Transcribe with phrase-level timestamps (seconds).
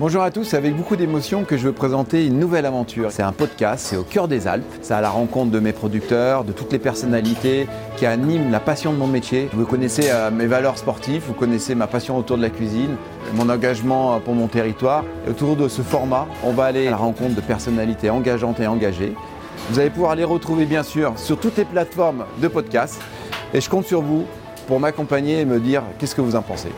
[0.00, 3.12] Bonjour à tous, c'est avec beaucoup d'émotion que je veux présenter une nouvelle aventure.
[3.12, 4.64] C'est un podcast, c'est au cœur des Alpes.
[4.82, 8.92] C'est à la rencontre de mes producteurs, de toutes les personnalités qui animent la passion
[8.92, 9.48] de mon métier.
[9.52, 12.96] Vous connaissez euh, mes valeurs sportives, vous connaissez ma passion autour de la cuisine,
[13.34, 15.04] mon engagement euh, pour mon territoire.
[15.28, 18.66] Et autour de ce format, on va aller à la rencontre de personnalités engageantes et
[18.66, 19.14] engagées.
[19.70, 23.00] Vous allez pouvoir les retrouver bien sûr sur toutes les plateformes de podcast.
[23.54, 24.24] Et je compte sur vous
[24.66, 26.72] pour m'accompagner et me dire qu'est-ce que vous en pensez.